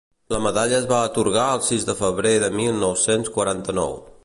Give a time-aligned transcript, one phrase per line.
[0.35, 3.97] La medalla es va atorgar el sis de febrer de mil nou-cents quaranta-nou.